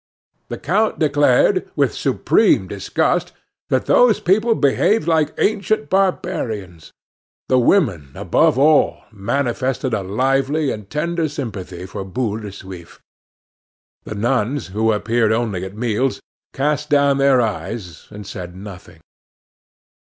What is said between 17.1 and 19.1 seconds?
their eyes, and said nothing.